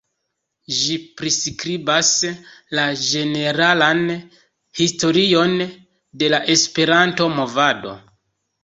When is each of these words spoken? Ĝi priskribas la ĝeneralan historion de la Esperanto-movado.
Ĝi 0.77 0.95
priskribas 1.19 2.09
la 2.79 2.85
ĝeneralan 3.11 4.03
historion 4.81 5.57
de 5.71 6.33
la 6.37 6.43
Esperanto-movado. 6.57 7.97